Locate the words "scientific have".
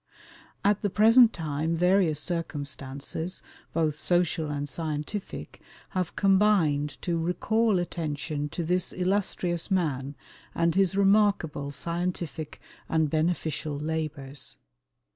4.67-6.15